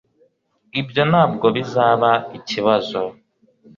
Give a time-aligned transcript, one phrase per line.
[0.81, 3.01] ibyo ntabwo bizaba ikibazo